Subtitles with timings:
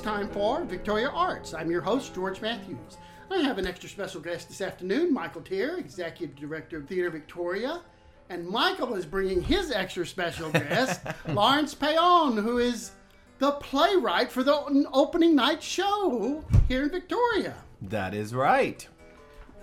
[0.00, 1.52] it's time for Victoria Arts.
[1.52, 2.96] I'm your host, George Matthews.
[3.30, 7.82] I have an extra special guest this afternoon, Michael Tier, Executive Director of Theater Victoria.
[8.30, 12.92] And Michael is bringing his extra special guest, Lawrence Payon, who is
[13.40, 17.56] the playwright for the opening night show here in Victoria.
[17.82, 18.88] That is right.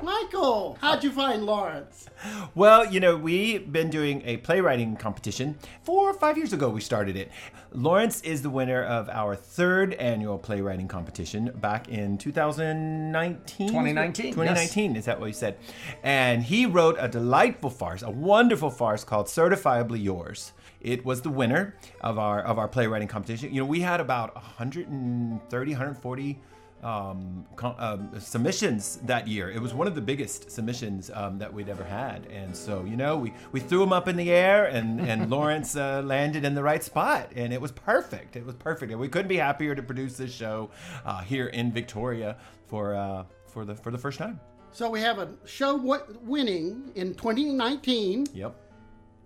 [0.00, 2.08] Michael, how'd you find Lawrence?
[2.54, 5.58] Well, you know, we've been doing a playwriting competition.
[5.82, 7.30] Four or five years ago, we started it.
[7.72, 13.68] Lawrence is the winner of our third annual playwriting competition back in 2019.
[13.68, 15.56] 2019, 2019, is that what you said?
[16.02, 20.52] And he wrote a delightful farce, a wonderful farce called Certifiably Yours.
[20.80, 23.54] It was the winner of our of our playwriting competition.
[23.54, 26.40] You know, we had about 130, 140
[26.82, 29.50] um, um, submissions that year.
[29.50, 32.96] It was one of the biggest submissions um, that we'd ever had, and so you
[32.96, 36.54] know we, we threw them up in the air, and and Lawrence uh, landed in
[36.54, 38.36] the right spot, and it was perfect.
[38.36, 40.70] It was perfect, and we couldn't be happier to produce this show
[41.04, 44.40] uh, here in Victoria for uh, for the for the first time.
[44.74, 48.26] So we have a show w- winning in 2019.
[48.32, 48.56] Yep.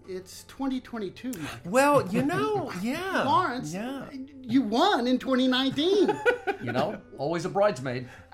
[0.08, 1.48] It's 2022, Michael.
[1.64, 4.04] Well, you know, yeah, Lawrence, yeah.
[4.40, 6.16] you won in 2019.
[6.62, 8.08] You know, always a bridesmaid.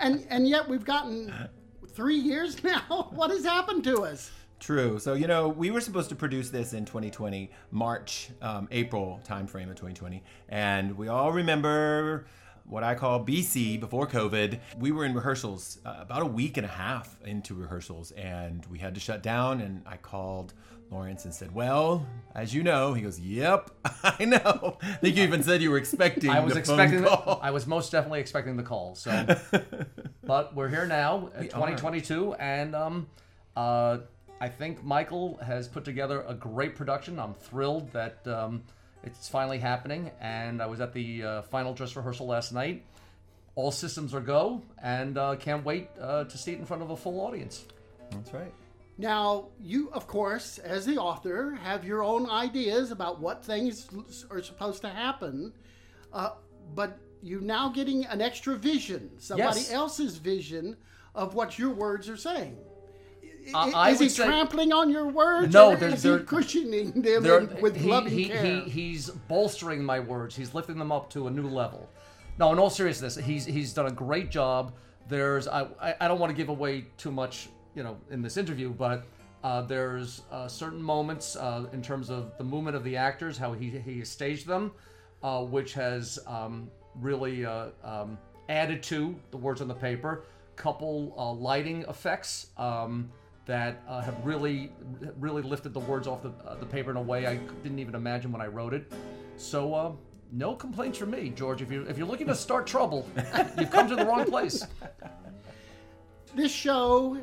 [0.00, 1.48] and and yet we've gotten
[1.88, 3.08] three years now.
[3.10, 4.30] What has happened to us?
[4.60, 4.98] True.
[4.98, 9.68] So you know, we were supposed to produce this in 2020, March, um, April timeframe
[9.68, 12.24] of 2020, and we all remember
[12.64, 14.58] what I call BC before COVID.
[14.78, 18.78] We were in rehearsals uh, about a week and a half into rehearsals, and we
[18.78, 19.60] had to shut down.
[19.60, 20.54] And I called
[20.90, 23.70] Lawrence and said, "Well, as you know," he goes, "Yep,
[24.02, 26.30] I know." I think you even said you were expecting.
[26.30, 27.02] I was expecting.
[27.02, 27.10] The.
[27.10, 28.94] I was most definitely expecting the call.
[28.94, 29.26] So,
[30.24, 33.06] but we're here now, at 2022, and um,
[33.56, 33.98] uh,
[34.40, 37.18] I think Michael has put together a great production.
[37.18, 38.64] I'm thrilled that um,
[39.02, 42.84] it's finally happening, and I was at the uh, final dress rehearsal last night.
[43.54, 46.90] All systems are go, and uh, can't wait uh, to see it in front of
[46.90, 47.64] a full audience.
[48.10, 48.52] That's right.
[48.98, 53.88] Now, you, of course, as the author, have your own ideas about what things
[54.30, 55.52] are supposed to happen,
[56.12, 56.30] uh,
[56.74, 59.72] but you're now getting an extra vision, somebody Yes.
[59.72, 60.76] else's vision
[61.14, 62.56] of what your words are saying.
[63.54, 65.52] I- I is he say- trampling on your words?
[65.52, 68.42] No, or there- is he cushioning them There- in- with he, loving he, care?
[68.42, 70.36] he, he's bolstering my words.
[70.36, 71.88] He's lifting them up to a new level.
[72.38, 74.72] No, in all seriousness, he's he's done a great job.
[75.08, 75.66] There's I
[76.00, 79.04] I, don't want to give away too much, you know, in this interview, but
[79.44, 83.52] uh, there's uh, certain moments uh, in terms of the movement of the actors, how
[83.52, 84.72] he he has staged them,
[85.22, 86.70] uh, which has um,
[87.00, 88.16] really uh, um,
[88.48, 90.24] added to the words on the paper.
[90.56, 92.48] Couple uh, lighting effects.
[92.56, 93.10] Um,
[93.46, 94.72] that uh, have really,
[95.18, 97.94] really lifted the words off the, uh, the paper in a way I didn't even
[97.94, 98.92] imagine when I wrote it.
[99.36, 99.92] So, uh,
[100.30, 101.60] no complaints from me, George.
[101.60, 103.06] If you if you're looking to start trouble,
[103.58, 104.66] you've come to the wrong place.
[106.34, 107.18] this show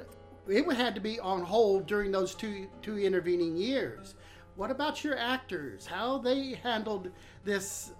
[0.47, 4.15] it had to be on hold during those two two intervening years.
[4.55, 5.85] What about your actors?
[5.85, 7.09] How they handled
[7.45, 7.93] this,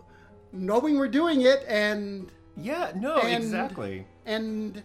[0.52, 2.92] knowing we're doing it, and Yeah.
[2.96, 3.18] No.
[3.18, 4.06] And- exactly.
[4.26, 4.84] and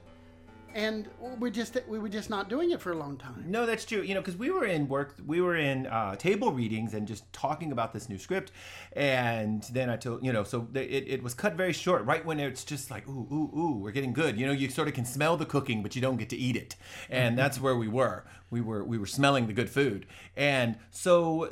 [0.74, 1.08] and
[1.38, 3.44] we just we were just not doing it for a long time.
[3.46, 4.02] No, that's true.
[4.02, 7.32] You know, because we were in work, we were in uh, table readings and just
[7.32, 8.50] talking about this new script,
[8.92, 12.40] and then I told you know, so it, it was cut very short, right when
[12.40, 14.38] it's just like ooh ooh ooh, we're getting good.
[14.38, 16.56] You know, you sort of can smell the cooking, but you don't get to eat
[16.56, 16.74] it,
[17.08, 18.24] and that's where we were.
[18.50, 20.06] We were we were smelling the good food,
[20.36, 21.50] and so.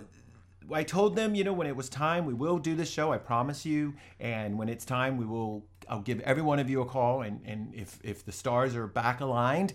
[0.73, 3.13] I told them, you know, when it was time, we will do this show.
[3.13, 3.95] I promise you.
[4.21, 5.65] And when it's time, we will.
[5.89, 8.87] I'll give every one of you a call, and and if if the stars are
[8.87, 9.75] back aligned,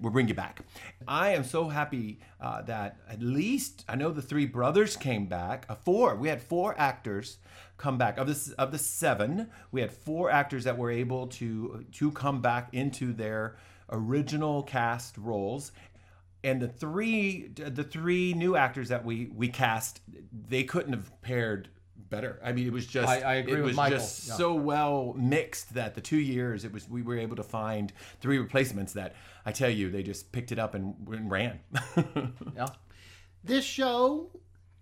[0.00, 0.60] we'll bring you back.
[1.06, 5.66] I am so happy uh, that at least I know the three brothers came back.
[5.68, 6.16] Uh, four.
[6.16, 7.38] We had four actors
[7.76, 9.50] come back of this of the seven.
[9.70, 13.56] We had four actors that were able to to come back into their
[13.90, 15.72] original cast roles.
[16.44, 20.00] And the three the three new actors that we we cast,
[20.48, 21.68] they couldn't have paired
[22.10, 22.40] better.
[22.44, 23.98] I mean, it was just I- I agree it with was Michael.
[23.98, 24.34] just Yeah.
[24.36, 28.38] so well mixed that the two years it was we were able to find three
[28.38, 29.14] replacements that
[29.46, 31.60] I tell you they just picked it up and, and ran.
[32.56, 32.66] Yeah.
[33.44, 34.30] This show,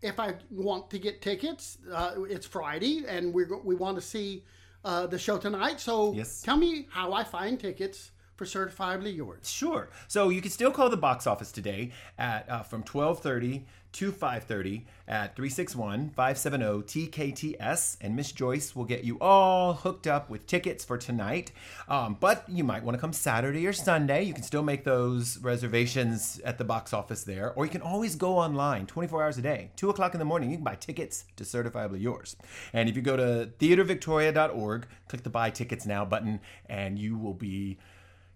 [0.02, 4.44] if I want to get tickets, uh, it's Friday, and we we want to see
[4.84, 5.81] uh, the show tonight.
[5.81, 6.43] So Yes.
[6.43, 9.50] tell me how I find tickets for Certifiably Yours?
[9.50, 9.88] Sure.
[10.08, 14.82] So you can still call the box office today at uh, from 12:30 to 5:30
[15.08, 21.50] at 361-570-TKTS and Miss Joyce will get you all hooked up with tickets for tonight.
[21.88, 24.22] Um, but you might want to come Saturday or Sunday.
[24.22, 28.14] You can still make those reservations at the box office there, or you can always
[28.14, 29.72] go online 24 hours a day.
[29.76, 32.37] 2 o'clock in the morning, you can buy tickets to Certifiably Yours.
[32.72, 36.38] And if you go to theatervictoria.org, click the Buy Tickets Now button,
[36.69, 37.78] and you will be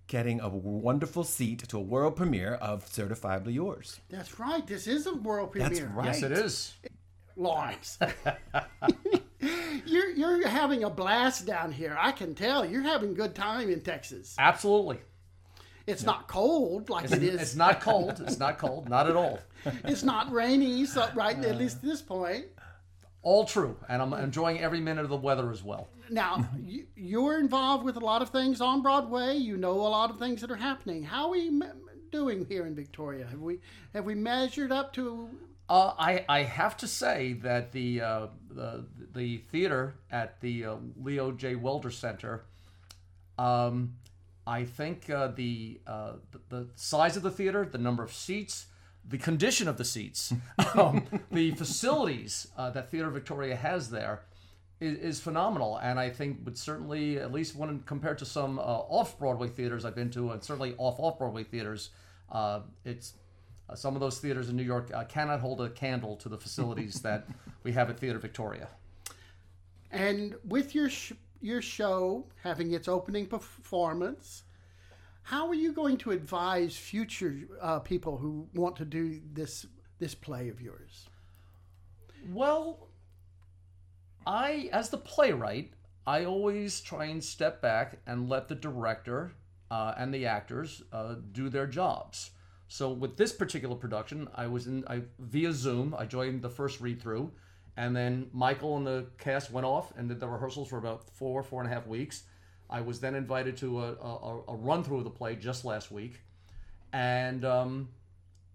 [0.06, 4.00] getting a wonderful seat to a world premiere of Certifiably Yours.
[4.10, 4.66] That's right.
[4.66, 5.68] This is a world premiere.
[5.70, 6.06] That's right.
[6.06, 6.74] Yes, it is.
[7.36, 7.98] Lawrence.
[9.86, 11.96] you're you're having a blast down here.
[11.98, 12.64] I can tell.
[12.64, 14.36] You're having a good time in Texas.
[14.38, 14.98] Absolutely.
[15.86, 17.40] It's not cold like it is.
[17.40, 18.18] It's not cold.
[18.20, 18.88] It's not cold.
[18.88, 19.38] Not at all.
[19.84, 22.46] It's not rainy, so right at least at this point.
[23.24, 23.76] All true.
[23.88, 25.88] And I'm enjoying every minute of the weather as well.
[26.10, 29.36] Now you, you're involved with a lot of things on Broadway.
[29.36, 31.02] You know a lot of things that are happening.
[31.02, 31.50] How are we
[32.12, 33.26] doing here in Victoria?
[33.26, 33.58] Have we
[33.92, 35.28] have we measured up to?
[35.68, 38.84] Uh, I, I have to say that the uh, the,
[39.14, 41.54] the theater at the uh, Leo J.
[41.54, 42.44] Welder Center,
[43.38, 43.94] um,
[44.46, 48.66] I think uh, the, uh, the the size of the theater, the number of seats,
[49.08, 50.32] the condition of the seats,
[50.74, 54.22] um, the facilities uh, that Theater Victoria has there
[54.80, 58.62] is, is phenomenal, and I think would certainly, at least when compared to some uh,
[58.62, 61.90] off Broadway theaters I've been to, and certainly off off Broadway theaters,
[62.30, 63.14] uh, it's
[63.68, 66.38] uh, some of those theaters in New York uh, cannot hold a candle to the
[66.38, 67.26] facilities that
[67.62, 68.68] we have at Theater Victoria.
[69.90, 74.44] And with your sh- your show having its opening performance,
[75.24, 79.66] how are you going to advise future uh, people who want to do this
[79.98, 81.08] this play of yours?
[82.30, 82.88] Well,
[84.26, 85.72] I, as the playwright,
[86.06, 89.32] I always try and step back and let the director
[89.70, 92.30] uh, and the actors uh, do their jobs.
[92.68, 95.94] So with this particular production, I was in I, via Zoom.
[95.98, 97.32] I joined the first read through,
[97.78, 101.42] and then Michael and the cast went off and did the rehearsals for about four
[101.42, 102.24] four and a half weeks.
[102.74, 105.92] I was then invited to a, a, a run through of the play just last
[105.92, 106.14] week,
[106.92, 107.88] and um,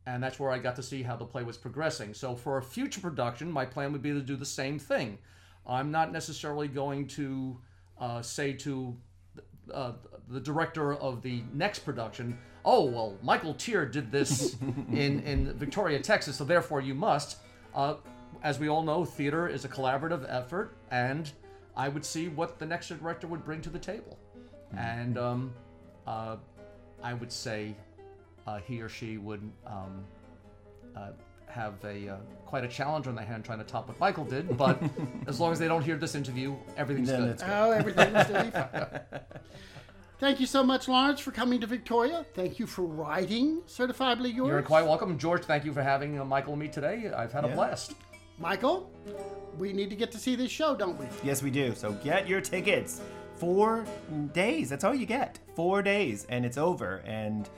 [0.05, 2.13] and that's where I got to see how the play was progressing.
[2.13, 5.17] So for a future production, my plan would be to do the same thing.
[5.65, 7.57] I'm not necessarily going to
[7.97, 8.97] uh, say to
[9.73, 9.93] uh,
[10.27, 14.57] the director of the next production, "Oh well, Michael Tier did this
[14.91, 17.37] in in Victoria, Texas, so therefore you must."
[17.73, 17.95] Uh,
[18.43, 21.31] as we all know, theater is a collaborative effort, and
[21.79, 24.19] I would see what the next director would bring to the table,
[24.75, 25.53] and um,
[26.05, 26.35] uh,
[27.01, 27.73] I would say
[28.45, 30.03] uh, he or she would um,
[30.93, 31.11] uh,
[31.47, 34.57] have a uh, quite a challenge on their hand trying to top what Michael did.
[34.57, 34.83] But
[35.27, 37.29] as long as they don't hear this interview, everything's Then good.
[37.29, 37.49] it's good.
[37.49, 38.99] Oh, everything was still fine.
[40.19, 42.25] Thank you so much, Lawrence, for coming to Victoria.
[42.33, 44.49] Thank you for writing Certifiably Yours.
[44.49, 45.45] You're quite welcome, George.
[45.45, 47.09] Thank you for having uh, Michael and me today.
[47.15, 47.93] I've had a blast.
[48.39, 48.89] Michael,
[49.57, 51.05] we need to get to see this show, don't we?
[51.23, 51.75] Yes, we do.
[51.75, 53.01] So get your tickets.
[53.35, 53.85] Four
[54.33, 54.69] days.
[54.69, 55.39] That's all you get.
[55.55, 57.01] Four days, and it's over.
[57.05, 57.49] And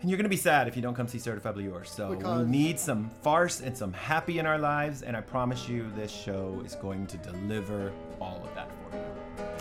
[0.00, 1.90] and you're gonna be sad if you don't come see Certifiably Yours.
[1.90, 5.02] So Because- we need some farce and some happy in our lives.
[5.02, 9.02] And I promise you, this show is going to deliver all of that for you.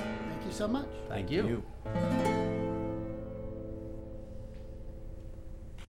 [0.05, 0.87] Thank you so much.
[1.09, 1.47] Thank you.
[1.47, 2.26] you.